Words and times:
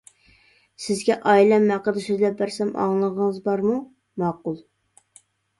-سىزگە 0.83 1.17
ئائىلەم 1.31 1.67
ھەققىدە 1.73 2.03
سۆزلەپ 2.05 2.39
بەرسەم 2.39 2.71
ئاڭلىغۇڭىز 2.85 3.39
بارمۇ؟ 3.49 3.77
-ماقۇل. 3.85 4.59